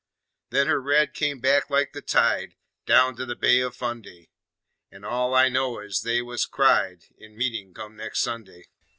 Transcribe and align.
Then 0.49 0.65
her 0.65 0.81
red 0.81 1.13
come 1.13 1.41
back 1.41 1.69
like 1.69 1.93
the 1.93 2.01
tide 2.01 2.55
Down 2.87 3.15
to 3.17 3.23
the 3.23 3.35
Bay 3.35 3.61
o' 3.61 3.69
Fundy, 3.69 4.31
An' 4.91 5.03
all 5.05 5.35
I 5.35 5.47
know 5.47 5.77
is 5.77 6.01
they 6.01 6.23
was 6.23 6.47
cried 6.47 7.03
In 7.19 7.37
meetin' 7.37 7.75
come 7.75 7.97
nex' 7.97 8.19
Sunday. 8.19 8.63